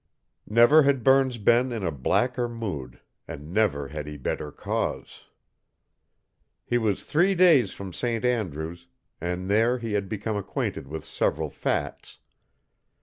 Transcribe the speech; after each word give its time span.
Never 0.47 0.81
had 0.81 1.03
Burns 1.03 1.37
been 1.37 1.71
in 1.71 1.85
a 1.85 1.91
blacker 1.91 2.49
mood, 2.49 3.01
and 3.27 3.53
never 3.53 3.89
had 3.89 4.07
he 4.07 4.17
better 4.17 4.51
cause. 4.51 5.25
He 6.65 6.79
was 6.79 7.03
three 7.03 7.35
days 7.35 7.71
from 7.73 7.93
St. 7.93 8.25
Andrew's, 8.25 8.87
and 9.21 9.47
there 9.47 9.77
he 9.77 9.93
had 9.93 10.09
become 10.09 10.35
acquainted 10.37 10.87
with 10.87 11.05
several 11.05 11.51
facts. 11.51 12.17